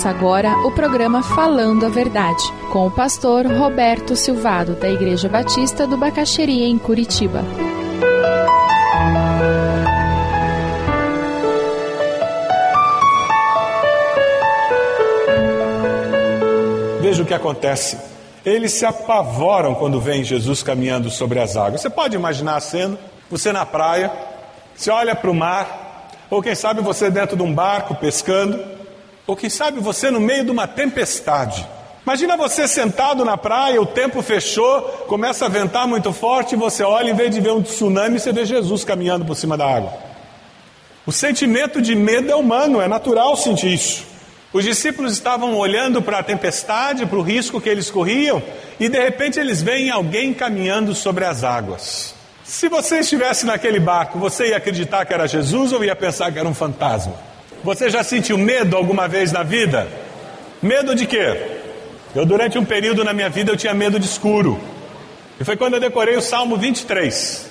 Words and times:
Começa 0.00 0.18
agora 0.18 0.56
o 0.66 0.72
programa 0.72 1.22
Falando 1.22 1.84
a 1.84 1.90
Verdade, 1.90 2.42
com 2.72 2.86
o 2.86 2.90
pastor 2.90 3.44
Roberto 3.46 4.16
Silvado, 4.16 4.74
da 4.74 4.88
Igreja 4.88 5.28
Batista 5.28 5.86
do 5.86 5.94
Bacaxeria, 5.98 6.66
em 6.66 6.78
Curitiba. 6.78 7.44
Veja 17.02 17.22
o 17.22 17.26
que 17.26 17.34
acontece. 17.34 17.98
Eles 18.42 18.72
se 18.72 18.86
apavoram 18.86 19.74
quando 19.74 20.00
veem 20.00 20.24
Jesus 20.24 20.62
caminhando 20.62 21.10
sobre 21.10 21.40
as 21.40 21.58
águas. 21.58 21.82
Você 21.82 21.90
pode 21.90 22.16
imaginar 22.16 22.56
a 22.56 22.60
cena? 22.60 22.98
Você 23.30 23.52
na 23.52 23.66
praia, 23.66 24.10
você 24.74 24.90
olha 24.90 25.14
para 25.14 25.30
o 25.30 25.34
mar, 25.34 26.08
ou 26.30 26.40
quem 26.40 26.54
sabe 26.54 26.80
você 26.80 27.10
dentro 27.10 27.36
de 27.36 27.42
um 27.42 27.52
barco 27.52 27.94
pescando 27.96 28.79
ou 29.26 29.36
quem 29.36 29.50
sabe 29.50 29.80
você 29.80 30.10
no 30.10 30.20
meio 30.20 30.44
de 30.44 30.50
uma 30.50 30.66
tempestade. 30.66 31.66
Imagina 32.04 32.36
você 32.36 32.66
sentado 32.66 33.24
na 33.24 33.36
praia, 33.36 33.80
o 33.80 33.86
tempo 33.86 34.22
fechou, 34.22 34.82
começa 35.06 35.46
a 35.46 35.48
ventar 35.48 35.86
muito 35.86 36.12
forte, 36.12 36.54
e 36.54 36.58
você 36.58 36.82
olha, 36.82 37.10
em 37.10 37.14
vez 37.14 37.30
de 37.30 37.40
ver 37.40 37.52
um 37.52 37.62
tsunami, 37.62 38.18
você 38.18 38.32
vê 38.32 38.44
Jesus 38.44 38.84
caminhando 38.84 39.24
por 39.24 39.36
cima 39.36 39.56
da 39.56 39.66
água. 39.66 39.92
O 41.06 41.12
sentimento 41.12 41.80
de 41.80 41.94
medo 41.94 42.30
é 42.30 42.34
humano, 42.34 42.80
é 42.80 42.88
natural 42.88 43.36
sentir 43.36 43.74
isso. 43.74 44.04
Os 44.52 44.64
discípulos 44.64 45.12
estavam 45.12 45.56
olhando 45.56 46.02
para 46.02 46.18
a 46.18 46.22
tempestade, 46.22 47.06
para 47.06 47.18
o 47.18 47.22
risco 47.22 47.60
que 47.60 47.68
eles 47.68 47.90
corriam, 47.90 48.42
e 48.80 48.88
de 48.88 48.98
repente 48.98 49.38
eles 49.38 49.62
veem 49.62 49.90
alguém 49.90 50.34
caminhando 50.34 50.94
sobre 50.94 51.24
as 51.24 51.44
águas. 51.44 52.14
Se 52.42 52.68
você 52.68 52.98
estivesse 52.98 53.46
naquele 53.46 53.78
barco, 53.78 54.18
você 54.18 54.48
ia 54.48 54.56
acreditar 54.56 55.04
que 55.04 55.14
era 55.14 55.28
Jesus 55.28 55.72
ou 55.72 55.84
ia 55.84 55.94
pensar 55.94 56.32
que 56.32 56.38
era 56.38 56.48
um 56.48 56.54
fantasma? 56.54 57.29
Você 57.62 57.90
já 57.90 58.02
sentiu 58.02 58.38
medo 58.38 58.76
alguma 58.76 59.06
vez 59.06 59.32
na 59.32 59.42
vida? 59.42 59.86
Medo 60.62 60.94
de 60.94 61.06
quê? 61.06 61.58
Eu, 62.14 62.24
durante 62.24 62.58
um 62.58 62.64
período 62.64 63.04
na 63.04 63.12
minha 63.12 63.28
vida, 63.28 63.52
eu 63.52 63.56
tinha 63.56 63.74
medo 63.74 64.00
de 64.00 64.06
escuro. 64.06 64.58
E 65.38 65.44
foi 65.44 65.56
quando 65.56 65.74
eu 65.74 65.80
decorei 65.80 66.16
o 66.16 66.22
Salmo 66.22 66.56
23. 66.56 67.48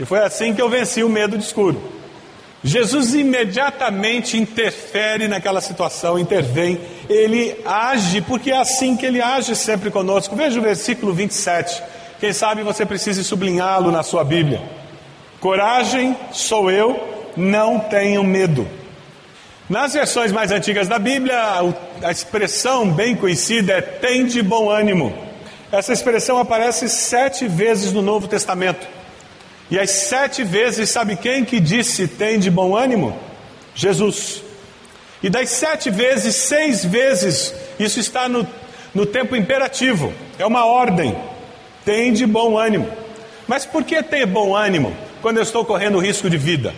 E 0.00 0.04
foi 0.06 0.20
assim 0.20 0.54
que 0.54 0.62
eu 0.62 0.68
venci 0.68 1.02
o 1.02 1.08
medo 1.08 1.36
de 1.36 1.44
escuro. 1.44 1.80
Jesus 2.64 3.14
imediatamente 3.14 4.36
interfere 4.36 5.28
naquela 5.28 5.60
situação, 5.60 6.18
intervém, 6.18 6.78
ele 7.08 7.56
age, 7.64 8.20
porque 8.20 8.50
é 8.50 8.58
assim 8.58 8.96
que 8.96 9.06
ele 9.06 9.20
age 9.20 9.54
sempre 9.56 9.90
conosco. 9.90 10.36
Veja 10.36 10.58
o 10.58 10.62
versículo 10.62 11.12
27. 11.12 11.82
Quem 12.18 12.32
sabe 12.32 12.62
você 12.62 12.84
precise 12.84 13.24
sublinhá-lo 13.24 13.90
na 13.90 14.02
sua 14.02 14.24
Bíblia. 14.24 14.60
Coragem 15.38 16.14
sou 16.32 16.70
eu, 16.70 16.98
não 17.36 17.78
tenham 17.78 18.22
medo. 18.24 18.79
Nas 19.70 19.92
versões 19.92 20.32
mais 20.32 20.50
antigas 20.50 20.88
da 20.88 20.98
Bíblia, 20.98 21.38
a 22.02 22.10
expressão 22.10 22.90
bem 22.90 23.14
conhecida 23.14 23.74
é 23.74 23.80
tem 23.80 24.26
de 24.26 24.42
bom 24.42 24.68
ânimo. 24.68 25.16
Essa 25.70 25.92
expressão 25.92 26.38
aparece 26.38 26.88
sete 26.88 27.46
vezes 27.46 27.92
no 27.92 28.02
Novo 28.02 28.26
Testamento. 28.26 28.84
E 29.70 29.78
as 29.78 29.88
sete 29.88 30.42
vezes, 30.42 30.90
sabe 30.90 31.14
quem 31.14 31.44
que 31.44 31.60
disse 31.60 32.08
tem 32.08 32.40
de 32.40 32.50
bom 32.50 32.76
ânimo? 32.76 33.16
Jesus. 33.72 34.42
E 35.22 35.30
das 35.30 35.50
sete 35.50 35.88
vezes, 35.88 36.34
seis 36.34 36.84
vezes, 36.84 37.54
isso 37.78 38.00
está 38.00 38.28
no, 38.28 38.44
no 38.92 39.06
tempo 39.06 39.36
imperativo, 39.36 40.12
é 40.36 40.44
uma 40.44 40.66
ordem. 40.66 41.16
Tem 41.84 42.12
de 42.12 42.26
bom 42.26 42.58
ânimo. 42.58 42.90
Mas 43.46 43.64
por 43.64 43.84
que 43.84 44.02
ter 44.02 44.26
bom 44.26 44.56
ânimo 44.56 44.92
quando 45.22 45.36
eu 45.36 45.44
estou 45.44 45.64
correndo 45.64 46.00
risco 46.00 46.28
de 46.28 46.36
vida? 46.36 46.74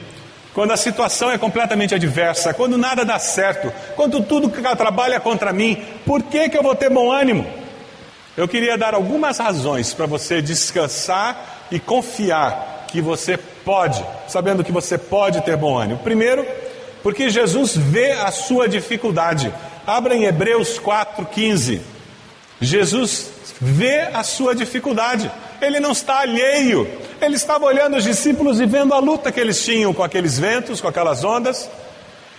Quando 0.55 0.73
a 0.73 0.77
situação 0.77 1.31
é 1.31 1.39
completamente 1.39 1.95
adversa, 1.95 2.53
quando 2.53 2.77
nada 2.77 3.05
dá 3.05 3.19
certo, 3.19 3.73
quando 3.97 4.23
tudo 4.23 4.51
que 4.51 4.61
trabalha 4.77 5.19
contra 5.19 5.53
mim, 5.53 5.83
por 6.05 6.23
que, 6.23 6.49
que 6.49 6.59
eu 6.59 6.63
vou 6.63 6.75
ter 6.75 6.91
bom 6.91 7.11
ânimo? 7.11 7.47
Eu 8.37 8.47
queria 8.47 8.77
dar 8.77 8.95
algumas 8.95 9.39
razões 9.39 9.95
para 9.95 10.07
você 10.07 10.43
descansar 10.43 11.67
e 11.71 11.79
confiar 11.79 12.87
que 12.89 13.01
você 13.01 13.37
pode, 13.37 14.05
sabendo 14.29 14.63
que 14.63 14.73
você 14.73 14.99
pode 14.99 15.41
ter 15.43 15.57
bom 15.57 15.79
ânimo. 15.79 16.01
Primeiro, 16.01 16.47
porque 17.03 17.31
Jesus 17.31 17.75
vê 17.77 18.13
a 18.13 18.31
sua 18.31 18.69
dificuldade. 18.69 19.53
Abra 19.87 20.15
em 20.15 20.25
Hebreus 20.25 20.79
4,15. 20.79 21.81
Jesus 22.61 23.31
vê 23.61 24.03
a 24.13 24.23
sua 24.23 24.55
dificuldade. 24.55 25.31
Ele 25.61 25.81
não 25.81 25.93
está 25.93 26.21
alheio 26.21 26.87
ele 27.25 27.37
estava 27.37 27.65
olhando 27.65 27.97
os 27.97 28.05
discípulos 28.05 28.61
e 28.61 28.67
vendo 28.67 28.93
a 28.93 28.99
luta 28.99 29.31
que 29.31 29.39
eles 29.39 29.65
tinham 29.65 29.95
com 29.95 30.03
aqueles 30.03 30.39
ventos, 30.39 30.81
com 30.81 30.89
aquelas 30.89 31.23
ondas. 31.23 31.71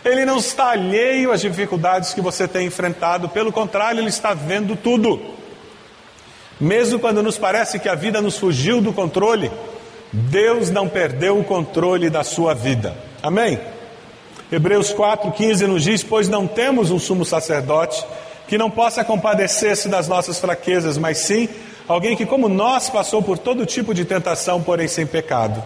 Ele 0.03 0.25
não 0.25 0.37
está 0.37 0.71
alheio 0.71 1.31
às 1.31 1.41
dificuldades 1.41 2.13
que 2.13 2.19
você 2.19 2.47
tem 2.47 2.67
enfrentado, 2.67 3.29
pelo 3.29 3.51
contrário, 3.51 4.01
ele 4.01 4.09
está 4.09 4.33
vendo 4.33 4.75
tudo. 4.75 5.21
Mesmo 6.59 6.99
quando 6.99 7.23
nos 7.23 7.37
parece 7.37 7.79
que 7.79 7.87
a 7.87 7.95
vida 7.95 8.21
nos 8.21 8.37
fugiu 8.37 8.81
do 8.81 8.91
controle, 8.91 9.49
Deus 10.11 10.69
não 10.69 10.89
perdeu 10.89 11.39
o 11.39 11.43
controle 11.43 12.09
da 12.09 12.23
sua 12.23 12.53
vida. 12.53 12.95
Amém? 13.21 13.59
Hebreus 14.51 14.93
4,15 14.93 15.65
nos 15.65 15.83
diz: 15.83 16.03
Pois 16.03 16.27
não 16.27 16.45
temos 16.45 16.91
um 16.91 16.99
sumo 16.99 17.25
sacerdote 17.25 18.05
que 18.47 18.57
não 18.57 18.69
possa 18.69 19.03
compadecer-se 19.03 19.87
das 19.87 20.07
nossas 20.07 20.39
fraquezas, 20.39 20.97
mas 20.97 21.19
sim 21.19 21.47
Alguém 21.87 22.15
que, 22.15 22.25
como 22.25 22.47
nós, 22.47 22.89
passou 22.89 23.21
por 23.21 23.37
todo 23.37 23.65
tipo 23.65 23.93
de 23.93 24.05
tentação, 24.05 24.61
porém 24.61 24.87
sem 24.87 25.05
pecado. 25.05 25.61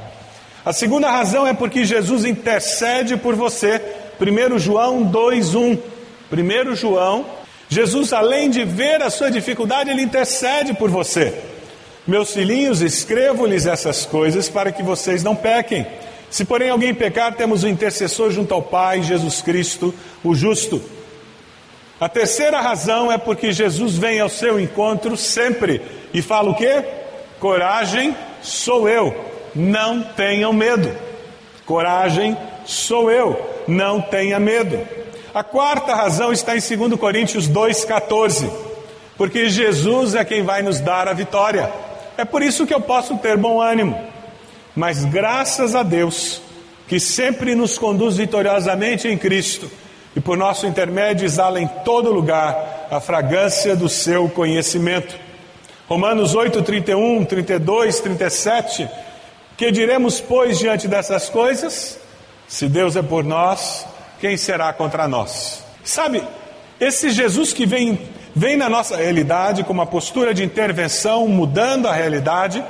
A 0.65 0.73
segunda 0.73 1.09
razão 1.09 1.45
é 1.45 1.53
porque 1.53 1.85
Jesus 1.85 2.25
intercede 2.25 3.15
por 3.15 3.35
você. 3.35 3.81
1 4.19 4.59
João 4.59 5.09
2,1. 5.09 5.79
1 6.29 6.75
João, 6.75 7.25
Jesus, 7.69 8.11
além 8.11 8.49
de 8.49 8.65
ver 8.65 9.01
a 9.01 9.09
sua 9.09 9.31
dificuldade, 9.31 9.89
ele 9.89 10.01
intercede 10.01 10.73
por 10.73 10.89
você. 10.89 11.33
Meus 12.05 12.33
filhinhos, 12.33 12.81
escrevo-lhes 12.81 13.65
essas 13.65 14.05
coisas 14.05 14.49
para 14.49 14.71
que 14.71 14.81
vocês 14.81 15.23
não 15.23 15.35
pequem. 15.35 15.85
Se 16.29 16.43
porém 16.43 16.69
alguém 16.69 16.93
pecar, 16.93 17.35
temos 17.35 17.63
um 17.63 17.69
intercessor 17.69 18.31
junto 18.31 18.53
ao 18.53 18.61
Pai, 18.61 19.03
Jesus 19.03 19.41
Cristo, 19.41 19.93
o 20.23 20.33
justo. 20.33 20.81
A 21.99 22.09
terceira 22.09 22.61
razão 22.61 23.11
é 23.11 23.17
porque 23.17 23.51
Jesus 23.51 23.97
vem 23.97 24.19
ao 24.19 24.29
seu 24.29 24.59
encontro 24.59 25.17
sempre 25.17 25.81
e 26.13 26.21
fala 26.21 26.49
o 26.49 26.55
que? 26.55 26.83
Coragem 27.39 28.15
sou 28.41 28.87
eu, 28.87 29.15
não 29.53 30.01
tenham 30.01 30.53
medo. 30.53 30.95
Coragem 31.65 32.37
sou 32.65 33.11
eu, 33.11 33.39
não 33.67 34.01
tenha 34.01 34.39
medo. 34.39 34.79
A 35.33 35.43
quarta 35.43 35.93
razão 35.93 36.31
está 36.31 36.55
em 36.55 36.59
2 36.59 36.99
Coríntios 36.99 37.47
2,14, 37.47 38.49
porque 39.17 39.49
Jesus 39.49 40.15
é 40.15 40.25
quem 40.25 40.43
vai 40.43 40.61
nos 40.61 40.79
dar 40.79 41.07
a 41.07 41.13
vitória. 41.13 41.71
É 42.17 42.25
por 42.25 42.41
isso 42.41 42.65
que 42.65 42.73
eu 42.73 42.81
posso 42.81 43.17
ter 43.17 43.37
bom 43.37 43.61
ânimo. 43.61 43.99
Mas 44.75 45.05
graças 45.05 45.75
a 45.75 45.83
Deus, 45.83 46.41
que 46.87 46.99
sempre 46.99 47.53
nos 47.53 47.77
conduz 47.77 48.17
vitoriosamente 48.17 49.07
em 49.07 49.17
Cristo, 49.17 49.69
e 50.15 50.19
por 50.19 50.35
nosso 50.35 50.65
intermédio 50.65 51.25
exala 51.25 51.61
em 51.61 51.67
todo 51.85 52.11
lugar 52.11 52.87
a 52.89 52.99
fragrância 52.99 53.75
do 53.75 53.87
seu 53.87 54.27
conhecimento. 54.29 55.26
Romanos 55.87 56.35
8, 56.35 56.63
31, 56.63 57.23
32, 57.23 57.99
37. 58.01 58.89
Que 59.55 59.71
diremos, 59.71 60.19
pois, 60.19 60.59
diante 60.59 60.85
dessas 60.87 61.29
coisas? 61.29 61.97
Se 62.47 62.67
Deus 62.67 62.95
é 62.97 63.01
por 63.01 63.23
nós, 63.23 63.85
quem 64.19 64.35
será 64.35 64.73
contra 64.73 65.07
nós? 65.07 65.63
Sabe, 65.83 66.21
esse 66.79 67.09
Jesus 67.09 67.53
que 67.53 67.65
vem, 67.65 67.99
vem 68.35 68.57
na 68.57 68.69
nossa 68.69 68.97
realidade 68.97 69.63
com 69.63 69.71
uma 69.71 69.85
postura 69.85 70.33
de 70.33 70.43
intervenção, 70.43 71.25
mudando 71.27 71.87
a 71.87 71.93
realidade, 71.93 72.63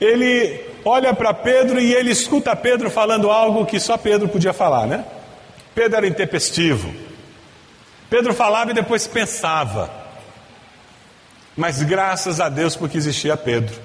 ele 0.00 0.58
olha 0.86 1.12
para 1.14 1.34
Pedro 1.34 1.78
e 1.78 1.94
ele 1.94 2.10
escuta 2.10 2.56
Pedro 2.56 2.90
falando 2.90 3.30
algo 3.30 3.66
que 3.66 3.78
só 3.78 3.98
Pedro 3.98 4.28
podia 4.28 4.54
falar, 4.54 4.86
né? 4.86 5.04
Pedro 5.74 5.98
era 5.98 6.06
intempestivo. 6.06 6.92
Pedro 8.08 8.34
falava 8.34 8.70
e 8.70 8.74
depois 8.74 9.06
pensava. 9.06 10.01
Mas 11.56 11.82
graças 11.82 12.40
a 12.40 12.48
Deus 12.48 12.76
porque 12.76 12.96
existia 12.96 13.36
Pedro. 13.36 13.78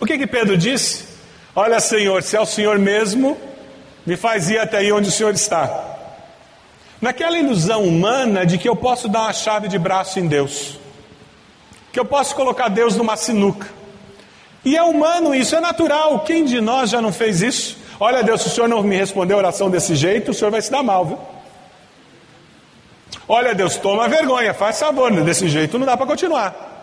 O 0.00 0.06
que 0.06 0.18
que 0.18 0.26
Pedro 0.26 0.56
disse? 0.56 1.04
Olha, 1.56 1.80
Senhor, 1.80 2.22
se 2.22 2.36
é 2.36 2.40
o 2.40 2.46
Senhor 2.46 2.78
mesmo, 2.78 3.38
me 4.04 4.16
faz 4.16 4.50
ir 4.50 4.58
até 4.58 4.78
aí 4.78 4.92
onde 4.92 5.08
o 5.08 5.12
Senhor 5.12 5.32
está. 5.32 5.92
Naquela 7.00 7.38
ilusão 7.38 7.84
humana 7.84 8.44
de 8.44 8.58
que 8.58 8.68
eu 8.68 8.76
posso 8.76 9.08
dar 9.08 9.22
uma 9.22 9.32
chave 9.32 9.68
de 9.68 9.78
braço 9.78 10.18
em 10.18 10.26
Deus, 10.26 10.78
que 11.92 12.00
eu 12.00 12.04
posso 12.04 12.34
colocar 12.34 12.68
Deus 12.68 12.96
numa 12.96 13.16
sinuca. 13.16 13.68
E 14.64 14.76
é 14.76 14.82
humano 14.82 15.34
isso, 15.34 15.54
é 15.54 15.60
natural. 15.60 16.20
Quem 16.20 16.44
de 16.44 16.60
nós 16.60 16.90
já 16.90 17.00
não 17.00 17.12
fez 17.12 17.42
isso? 17.42 17.78
Olha, 18.00 18.22
Deus, 18.22 18.42
se 18.42 18.48
o 18.48 18.50
Senhor 18.50 18.68
não 18.68 18.82
me 18.82 18.96
responder 18.96 19.34
a 19.34 19.36
oração 19.36 19.70
desse 19.70 19.94
jeito, 19.94 20.30
o 20.30 20.34
Senhor 20.34 20.50
vai 20.50 20.60
se 20.60 20.70
dar 20.70 20.82
mal, 20.82 21.04
viu? 21.04 21.18
Olha, 23.28 23.54
Deus, 23.54 23.76
toma 23.76 24.08
vergonha, 24.08 24.52
faz 24.52 24.78
favor, 24.78 25.10
desse 25.22 25.48
jeito 25.48 25.78
não 25.78 25.86
dá 25.86 25.96
para 25.96 26.06
continuar. 26.06 26.73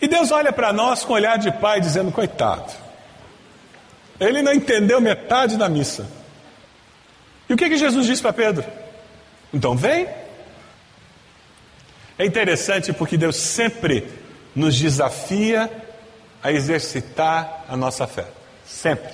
E 0.00 0.06
Deus 0.06 0.30
olha 0.30 0.52
para 0.52 0.72
nós 0.72 1.04
com 1.04 1.12
olhar 1.12 1.38
de 1.38 1.50
pai, 1.50 1.80
dizendo: 1.80 2.12
coitado, 2.12 2.72
ele 4.20 4.42
não 4.42 4.52
entendeu 4.52 5.00
metade 5.00 5.56
da 5.56 5.68
missa. 5.68 6.06
E 7.48 7.54
o 7.54 7.56
que, 7.56 7.68
que 7.68 7.76
Jesus 7.76 8.06
disse 8.06 8.22
para 8.22 8.32
Pedro? 8.32 8.64
Então 9.52 9.76
vem, 9.76 10.08
É 12.18 12.24
interessante 12.24 12.92
porque 12.92 13.16
Deus 13.16 13.36
sempre 13.36 14.08
nos 14.54 14.74
desafia 14.74 15.70
a 16.42 16.50
exercitar 16.50 17.64
a 17.68 17.76
nossa 17.76 18.06
fé. 18.06 18.26
Sempre. 18.66 19.12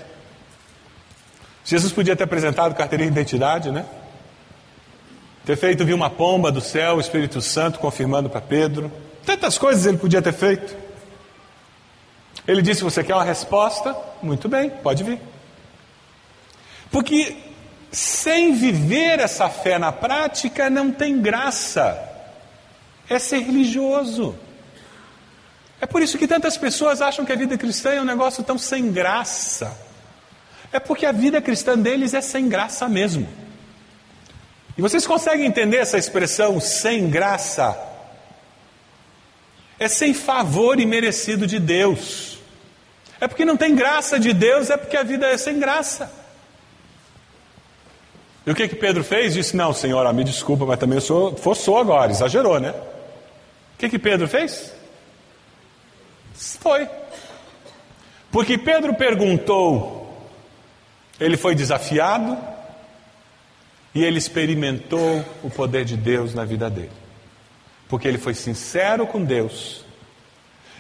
Jesus 1.65 1.93
podia 1.93 2.15
ter 2.15 2.25
apresentado 2.25 2.75
carteirinha 2.75 3.11
de 3.11 3.19
identidade, 3.19 3.71
né? 3.71 3.85
Ter 5.45 5.57
feito 5.57 5.85
vir 5.85 5.95
uma 5.95 6.11
pomba 6.11 6.53
do 6.53 6.61
céu, 6.61 6.97
o 6.97 7.01
Espírito 7.01 7.41
Santo 7.41 7.81
confirmando 7.81 8.31
para 8.31 8.41
Pedro. 8.41 8.91
Tantas 9.25 9.57
coisas 9.59 9.87
ele 9.87 9.99
podia 9.99 10.21
ter 10.21 10.33
feito. 10.33 10.77
Ele 12.47 12.63
disse: 12.63 12.83
Você 12.83 13.05
quer 13.05 13.15
uma 13.15 13.25
resposta? 13.25 13.97
Muito 14.23 14.49
bem, 14.49 14.71
pode 14.71 15.05
vir. 15.05 15.21
Porque 16.91 17.37
sem 17.91 18.55
viver 18.55 19.21
essa 19.21 19.49
fé 19.49 19.79
na 19.79 19.93
prática 19.93 20.69
não 20.69 20.91
tem 20.91 21.21
graça. 21.21 22.11
É 23.09 23.19
ser 23.19 23.41
religioso. 23.41 24.35
É 25.81 25.87
por 25.87 26.01
isso 26.01 26.17
que 26.17 26.29
tantas 26.29 26.57
pessoas 26.57 27.03
acham 27.03 27.25
que 27.25 27.33
a 27.33 27.37
vida 27.37 27.59
cristã 27.59 27.91
é 27.91 28.01
um 28.01 28.05
negócio 28.05 28.43
tão 28.45 28.57
sem 28.57 28.91
graça. 28.91 29.77
É 30.73 30.79
porque 30.79 31.05
a 31.05 31.13
vida 31.13 31.41
cristã 31.41 31.77
deles 31.77 32.15
é 32.15 32.21
sem 32.21 32.49
graça 32.49 32.89
mesmo. 32.89 33.29
E 34.77 34.81
vocês 34.81 35.07
conseguem 35.07 35.47
entender 35.47 35.79
essa 35.79 35.99
expressão 35.99 36.59
sem 36.61 37.11
graça? 37.11 37.92
É 39.83 39.89
sem 39.89 40.15
favor 40.15 40.79
imerecido 40.79 41.45
de 41.45 41.59
Deus. 41.59 42.39
É 43.21 43.27
porque 43.27 43.45
não 43.45 43.57
tem 43.57 43.75
graça 43.75 44.17
de 44.17 44.33
Deus, 44.33 44.71
é 44.71 44.77
porque 44.77 44.97
a 44.97 45.03
vida 45.03 45.27
é 45.27 45.37
sem 45.37 45.59
graça. 45.59 46.09
E 48.47 48.51
o 48.53 48.55
que 48.55 48.69
que 48.69 48.77
Pedro 48.77 49.03
fez? 49.03 49.35
Disse: 49.35 49.57
Não, 49.57 49.73
senhora, 49.73 50.13
me 50.13 50.23
desculpa, 50.23 50.65
mas 50.65 50.79
também 50.79 50.99
eu 50.99 51.03
sou, 51.03 51.37
forçou 51.37 51.79
agora, 51.79 52.13
exagerou, 52.13 52.61
né? 52.61 52.71
O 52.71 53.79
que 53.79 53.89
que 53.89 53.99
Pedro 53.99 54.29
fez? 54.29 54.73
Foi. 56.33 56.89
Porque 58.31 58.57
Pedro 58.57 58.95
perguntou, 58.95 60.17
ele 61.19 61.37
foi 61.37 61.57
desafiado, 61.57 62.39
e 63.93 64.05
ele 64.05 64.19
experimentou 64.19 65.25
o 65.43 65.51
poder 65.51 65.85
de 65.85 65.97
Deus 65.97 66.35
na 66.35 66.45
vida 66.45 66.71
dele. 66.71 67.03
Porque 67.93 68.09
ele 68.09 68.17
foi 68.17 68.33
sincero 68.33 69.07
com 69.07 69.23
Deus. 69.23 69.85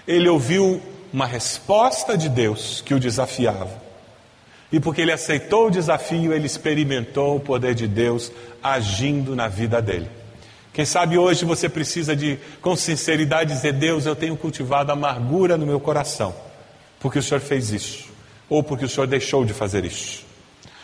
Ele 0.09 0.31
ouviu 0.31 0.81
uma 1.13 1.27
resposta 1.27 2.17
de 2.17 2.27
Deus 2.27 2.81
que 2.81 2.95
o 2.95 2.99
desafiava. 2.99 3.69
E 4.73 4.81
porque 4.81 5.03
ele 5.03 5.13
aceitou 5.13 5.67
o 5.67 5.71
desafio, 5.71 6.33
ele 6.33 6.47
experimentou 6.47 7.37
o 7.37 7.41
poder 7.41 7.75
de 7.75 7.87
Deus 7.87 8.33
agindo 8.63 9.37
na 9.37 9.47
vida 9.47 9.83
dele. 9.83 10.09
Quem 10.73 10.87
sabe 10.87 11.19
hoje 11.19 11.45
você 11.45 11.69
precisa 11.69 12.17
de, 12.17 12.39
com 12.63 12.75
sinceridade, 12.75 13.53
dizer: 13.53 13.75
Deus, 13.75 14.07
eu 14.07 14.17
tenho 14.17 14.35
cultivado 14.35 14.91
amargura 14.91 15.59
no 15.59 15.67
meu 15.67 15.79
coração, 15.79 16.35
porque 16.99 17.19
o 17.19 17.23
Senhor 17.23 17.41
fez 17.41 17.71
isso, 17.73 18.09
ou 18.49 18.63
porque 18.63 18.87
o 18.87 18.89
Senhor 18.89 19.07
deixou 19.07 19.45
de 19.45 19.53
fazer 19.53 19.85
isso, 19.85 20.25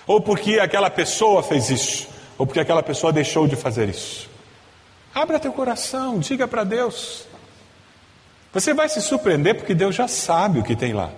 ou 0.06 0.20
porque 0.20 0.60
aquela 0.60 0.90
pessoa 0.90 1.42
fez 1.42 1.70
isso, 1.70 2.06
ou 2.36 2.46
porque 2.46 2.60
aquela 2.60 2.82
pessoa 2.82 3.14
deixou 3.14 3.48
de 3.48 3.56
fazer 3.56 3.88
isso. 3.88 4.28
Abra 5.20 5.40
teu 5.40 5.52
coração, 5.52 6.18
diga 6.18 6.46
para 6.46 6.64
Deus. 6.64 7.24
Você 8.52 8.72
vai 8.72 8.88
se 8.88 9.00
surpreender 9.02 9.56
porque 9.56 9.74
Deus 9.74 9.94
já 9.94 10.06
sabe 10.06 10.60
o 10.60 10.62
que 10.62 10.76
tem 10.76 10.92
lá. 10.92 11.10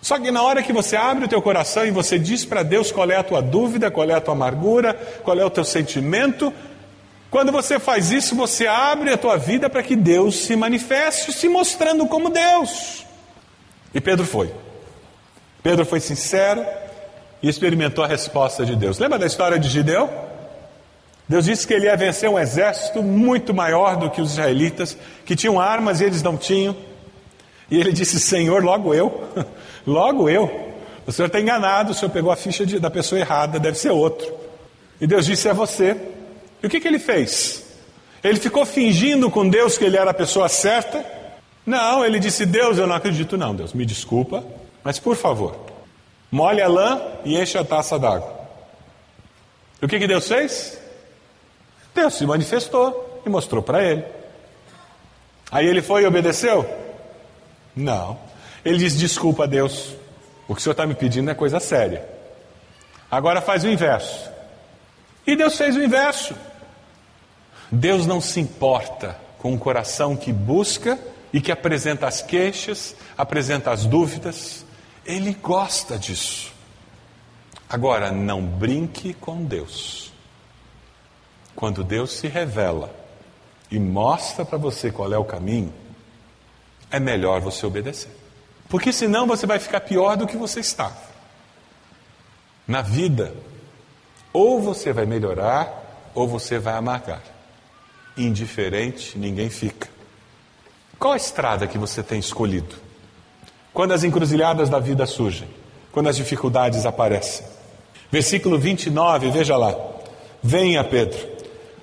Só 0.00 0.18
que 0.18 0.30
na 0.30 0.42
hora 0.42 0.62
que 0.62 0.72
você 0.72 0.96
abre 0.96 1.24
o 1.24 1.28
teu 1.28 1.42
coração 1.42 1.84
e 1.84 1.90
você 1.90 2.18
diz 2.18 2.44
para 2.44 2.62
Deus 2.62 2.90
qual 2.90 3.10
é 3.10 3.16
a 3.16 3.22
tua 3.22 3.42
dúvida, 3.42 3.90
qual 3.90 4.08
é 4.08 4.14
a 4.14 4.20
tua 4.20 4.34
amargura, 4.34 4.94
qual 5.22 5.38
é 5.38 5.44
o 5.44 5.50
teu 5.50 5.64
sentimento, 5.64 6.52
quando 7.30 7.52
você 7.52 7.78
faz 7.78 8.10
isso, 8.10 8.34
você 8.34 8.66
abre 8.66 9.12
a 9.12 9.18
tua 9.18 9.36
vida 9.36 9.70
para 9.70 9.82
que 9.82 9.94
Deus 9.94 10.34
se 10.36 10.56
manifeste, 10.56 11.32
se 11.32 11.48
mostrando 11.48 12.06
como 12.06 12.28
Deus. 12.28 13.06
E 13.94 14.00
Pedro 14.00 14.26
foi. 14.26 14.52
Pedro 15.62 15.84
foi 15.84 16.00
sincero, 16.00 16.64
e 17.42 17.48
experimentou 17.48 18.04
a 18.04 18.06
resposta 18.06 18.64
de 18.64 18.76
Deus. 18.76 18.98
Lembra 18.98 19.18
da 19.18 19.26
história 19.26 19.58
de 19.58 19.68
Gideão? 19.68 20.29
Deus 21.30 21.44
disse 21.44 21.64
que 21.64 21.72
ele 21.72 21.86
ia 21.86 21.96
vencer 21.96 22.28
um 22.28 22.36
exército 22.36 23.04
muito 23.04 23.54
maior 23.54 23.94
do 23.94 24.10
que 24.10 24.20
os 24.20 24.32
israelitas, 24.32 24.98
que 25.24 25.36
tinham 25.36 25.60
armas 25.60 26.00
e 26.00 26.04
eles 26.04 26.24
não 26.24 26.36
tinham. 26.36 26.74
E 27.70 27.78
ele 27.78 27.92
disse: 27.92 28.18
Senhor, 28.18 28.64
logo 28.64 28.92
eu, 28.92 29.28
logo 29.86 30.28
eu. 30.28 30.72
O 31.06 31.12
senhor 31.12 31.28
está 31.28 31.40
enganado, 31.40 31.92
o 31.92 31.94
senhor 31.94 32.10
pegou 32.10 32.32
a 32.32 32.36
ficha 32.36 32.66
de, 32.66 32.80
da 32.80 32.90
pessoa 32.90 33.20
errada, 33.20 33.60
deve 33.60 33.78
ser 33.78 33.90
outro. 33.90 34.28
E 35.00 35.06
Deus 35.06 35.24
disse: 35.24 35.48
É 35.48 35.54
você. 35.54 35.96
E 36.60 36.66
o 36.66 36.68
que, 36.68 36.80
que 36.80 36.88
ele 36.88 36.98
fez? 36.98 37.64
Ele 38.24 38.40
ficou 38.40 38.66
fingindo 38.66 39.30
com 39.30 39.48
Deus 39.48 39.78
que 39.78 39.84
ele 39.84 39.96
era 39.96 40.10
a 40.10 40.14
pessoa 40.14 40.48
certa? 40.48 41.06
Não, 41.64 42.04
ele 42.04 42.18
disse: 42.18 42.44
Deus, 42.44 42.76
eu 42.76 42.88
não 42.88 42.96
acredito, 42.96 43.38
não, 43.38 43.54
Deus, 43.54 43.72
me 43.72 43.86
desculpa, 43.86 44.42
mas 44.82 44.98
por 44.98 45.14
favor, 45.14 45.54
Molhe 46.28 46.60
a 46.60 46.66
lã 46.66 47.00
e 47.24 47.40
enche 47.40 47.56
a 47.56 47.64
taça 47.64 48.00
d'água. 48.00 48.40
E 49.80 49.84
o 49.84 49.88
que, 49.88 49.96
que 49.96 50.08
Deus 50.08 50.26
fez? 50.26 50.79
Deus 51.94 52.14
se 52.14 52.26
manifestou 52.26 53.22
e 53.24 53.28
mostrou 53.28 53.62
para 53.62 53.82
ele. 53.82 54.04
Aí 55.50 55.66
ele 55.66 55.82
foi 55.82 56.02
e 56.02 56.06
obedeceu? 56.06 56.68
Não. 57.74 58.18
Ele 58.64 58.78
disse: 58.78 58.96
Desculpa, 58.96 59.46
Deus, 59.46 59.94
o 60.46 60.54
que 60.54 60.60
o 60.60 60.62
senhor 60.62 60.72
está 60.72 60.86
me 60.86 60.94
pedindo 60.94 61.30
é 61.30 61.34
coisa 61.34 61.58
séria. 61.58 62.08
Agora 63.10 63.40
faz 63.40 63.64
o 63.64 63.68
inverso. 63.68 64.30
E 65.26 65.34
Deus 65.34 65.56
fez 65.56 65.76
o 65.76 65.82
inverso. 65.82 66.34
Deus 67.70 68.06
não 68.06 68.20
se 68.20 68.40
importa 68.40 69.16
com 69.38 69.52
um 69.52 69.58
coração 69.58 70.16
que 70.16 70.32
busca 70.32 70.98
e 71.32 71.40
que 71.40 71.52
apresenta 71.52 72.06
as 72.06 72.20
queixas, 72.20 72.94
apresenta 73.16 73.70
as 73.70 73.86
dúvidas, 73.86 74.64
ele 75.06 75.32
gosta 75.34 75.98
disso. 75.98 76.52
Agora, 77.68 78.10
não 78.10 78.42
brinque 78.42 79.14
com 79.14 79.44
Deus. 79.44 80.09
Quando 81.54 81.84
Deus 81.84 82.12
se 82.12 82.28
revela 82.28 82.94
e 83.70 83.78
mostra 83.78 84.44
para 84.44 84.58
você 84.58 84.90
qual 84.90 85.12
é 85.12 85.18
o 85.18 85.24
caminho, 85.24 85.72
é 86.90 86.98
melhor 86.98 87.40
você 87.40 87.64
obedecer. 87.66 88.10
Porque 88.68 88.92
senão 88.92 89.26
você 89.26 89.46
vai 89.46 89.58
ficar 89.58 89.80
pior 89.80 90.16
do 90.16 90.26
que 90.26 90.36
você 90.36 90.60
está. 90.60 90.92
Na 92.66 92.82
vida, 92.82 93.34
ou 94.32 94.60
você 94.60 94.92
vai 94.92 95.06
melhorar, 95.06 96.10
ou 96.14 96.28
você 96.28 96.58
vai 96.58 96.74
amargar. 96.74 97.22
Indiferente, 98.16 99.18
ninguém 99.18 99.50
fica. 99.50 99.88
Qual 100.98 101.14
a 101.14 101.16
estrada 101.16 101.66
que 101.66 101.78
você 101.78 102.02
tem 102.02 102.20
escolhido? 102.20 102.76
Quando 103.72 103.92
as 103.92 104.04
encruzilhadas 104.04 104.68
da 104.68 104.78
vida 104.78 105.06
surgem, 105.06 105.48
quando 105.90 106.08
as 106.08 106.16
dificuldades 106.16 106.86
aparecem. 106.86 107.46
Versículo 108.10 108.58
29, 108.58 109.30
veja 109.30 109.56
lá. 109.56 109.74
Venha, 110.42 110.82
Pedro. 110.84 111.39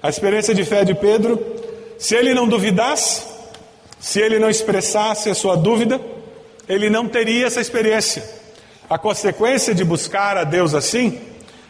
A 0.08 0.10
experiência 0.10 0.56
de 0.56 0.64
fé 0.64 0.86
de 0.86 0.96
Pedro, 0.96 1.38
se 2.00 2.16
ele 2.16 2.34
não 2.34 2.48
duvidasse, 2.48 3.24
se 4.00 4.22
ele 4.22 4.40
não 4.40 4.50
expressasse 4.50 5.30
a 5.30 5.36
sua 5.36 5.58
dúvida, 5.58 6.00
ele 6.66 6.90
não 6.90 7.10
teria 7.10 7.46
essa 7.46 7.60
experiência. 7.60 8.24
A 8.90 8.98
consequência 8.98 9.76
de 9.76 9.84
buscar 9.84 10.38
a 10.38 10.46
Deus 10.46 10.74
assim 10.74 11.20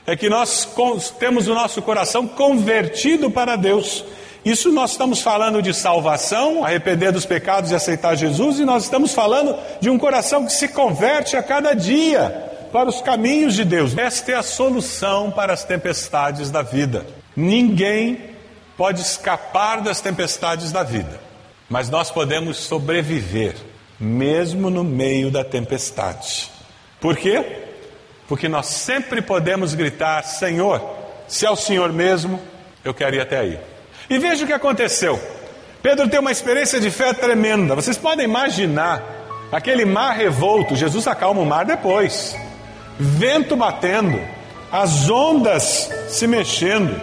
é 0.06 0.16
que 0.16 0.30
nós 0.30 0.70
temos 1.18 1.48
o 1.48 1.56
nosso 1.56 1.82
coração 1.82 2.28
convertido 2.28 3.32
para 3.32 3.56
Deus 3.56 4.06
isso 4.46 4.72
nós 4.72 4.92
estamos 4.92 5.20
falando 5.20 5.62
de 5.62 5.74
salvação, 5.74 6.64
arrepender 6.64 7.12
dos 7.12 7.26
pecados 7.26 7.72
e 7.72 7.76
aceitar 7.76 8.16
Jesus, 8.16 8.60
e 8.60 8.66
nós 8.66 8.84
estamos 8.84 9.14
falando 9.14 9.54
de 9.82 9.90
um 9.90 9.98
coração 9.98 10.46
que 10.46 10.54
se 10.54 10.70
converte 10.70 11.36
a 11.36 11.44
cada 11.44 11.74
dia 11.74 12.30
para 12.72 12.88
os 12.88 13.02
caminhos 13.02 13.56
de 13.56 13.66
Deus. 13.66 13.98
Esta 13.98 14.32
é 14.32 14.36
a 14.36 14.44
solução 14.44 15.32
para 15.32 15.52
as 15.52 15.66
tempestades 15.66 16.50
da 16.50 16.62
vida. 16.62 17.17
Ninguém 17.38 18.32
pode 18.76 19.00
escapar 19.02 19.80
das 19.80 20.02
tempestades 20.02 20.72
da 20.72 20.82
vida, 20.82 21.22
mas 21.70 21.88
nós 21.88 22.10
podemos 22.10 22.58
sobreviver, 22.58 23.56
mesmo 24.00 24.72
no 24.72 24.84
meio 24.84 25.30
da 25.30 25.44
tempestade. 25.44 26.50
Por 27.00 27.16
quê? 27.16 27.62
Porque 28.28 28.50
nós 28.50 28.66
sempre 28.66 29.22
podemos 29.22 29.76
gritar: 29.76 30.24
Senhor, 30.24 30.82
se 31.28 31.46
é 31.46 31.52
o 31.52 31.56
Senhor 31.56 31.94
mesmo, 31.94 32.42
eu 32.84 32.92
quero 32.92 33.16
ir 33.16 33.22
até 33.22 33.38
aí. 33.38 33.60
E 34.10 34.18
veja 34.18 34.44
o 34.44 34.48
que 34.48 34.54
aconteceu. 34.54 35.22
Pedro 35.84 36.10
tem 36.10 36.20
uma 36.20 36.32
experiência 36.32 36.80
de 36.80 36.90
fé 36.90 37.14
tremenda. 37.14 37.76
Vocês 37.76 38.00
podem 38.00 38.26
imaginar 38.26 39.04
aquele 39.52 39.86
mar 39.86 40.16
revolto. 40.16 40.76
Jesus 40.76 41.06
acalma 41.06 41.42
o 41.42 41.46
mar 41.46 41.66
depois. 41.66 42.36
Vento 43.00 43.56
batendo, 43.56 44.20
as 44.72 45.08
ondas 45.08 45.92
se 46.10 46.26
mexendo, 46.26 47.00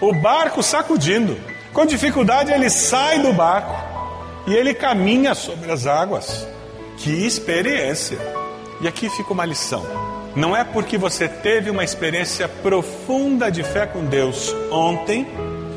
o 0.00 0.12
barco 0.12 0.62
sacudindo. 0.62 1.36
Com 1.72 1.84
dificuldade 1.84 2.52
ele 2.52 2.70
sai 2.70 3.18
do 3.20 3.32
barco 3.32 3.74
e 4.46 4.54
ele 4.54 4.74
caminha 4.74 5.34
sobre 5.34 5.70
as 5.70 5.86
águas. 5.86 6.46
Que 6.96 7.10
experiência! 7.10 8.18
E 8.80 8.88
aqui 8.88 9.08
fica 9.08 9.32
uma 9.32 9.44
lição. 9.44 9.84
Não 10.34 10.54
é 10.54 10.64
porque 10.64 10.98
você 10.98 11.28
teve 11.28 11.70
uma 11.70 11.82
experiência 11.82 12.48
profunda 12.48 13.50
de 13.50 13.62
fé 13.62 13.86
com 13.86 14.04
Deus 14.04 14.54
ontem 14.70 15.26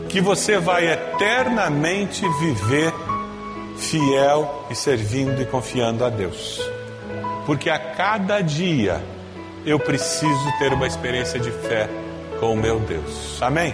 que 0.09 0.19
você 0.19 0.57
vai 0.57 0.91
eternamente 0.91 2.27
viver 2.39 2.93
fiel 3.77 4.65
e 4.69 4.75
servindo 4.75 5.41
e 5.41 5.45
confiando 5.45 6.03
a 6.03 6.09
Deus. 6.09 6.59
Porque 7.45 7.69
a 7.69 7.79
cada 7.79 8.41
dia 8.41 9.01
eu 9.65 9.79
preciso 9.79 10.57
ter 10.57 10.73
uma 10.73 10.87
experiência 10.87 11.39
de 11.39 11.51
fé 11.51 11.89
com 12.39 12.53
o 12.53 12.57
meu 12.57 12.79
Deus. 12.79 13.41
Amém? 13.41 13.73